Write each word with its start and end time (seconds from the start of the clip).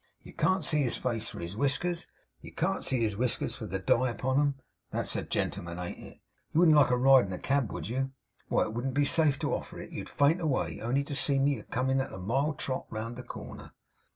You 0.23 0.33
can't 0.33 0.65
see 0.65 0.81
his 0.81 0.97
face 0.97 1.29
for 1.29 1.39
his 1.39 1.55
whiskers, 1.55 2.07
and 2.41 2.55
can't 2.57 2.83
see 2.83 3.01
his 3.01 3.15
whiskers 3.15 3.55
for 3.55 3.67
the 3.67 3.77
dye 3.77 4.09
upon 4.09 4.39
'em. 4.39 4.55
That's 4.89 5.15
a 5.15 5.21
gentleman 5.21 5.77
ain't 5.77 5.99
it? 5.99 6.19
You 6.51 6.59
wouldn't 6.61 6.75
like 6.75 6.89
a 6.89 6.97
ride 6.97 7.27
in 7.27 7.33
a 7.33 7.37
cab, 7.37 7.71
would 7.71 7.87
you? 7.87 8.09
Why, 8.47 8.63
it 8.63 8.73
wouldn't 8.73 8.95
be 8.95 9.05
safe 9.05 9.37
to 9.37 9.53
offer 9.53 9.79
it. 9.79 9.91
You'd 9.91 10.09
faint 10.09 10.41
away, 10.41 10.81
only 10.81 11.03
to 11.03 11.13
see 11.13 11.37
me 11.37 11.59
a 11.59 11.63
comin' 11.65 12.01
at 12.01 12.11
a 12.11 12.17
mild 12.17 12.57
trot 12.57 12.87
round 12.89 13.15
the 13.15 13.21
corner. 13.21 13.73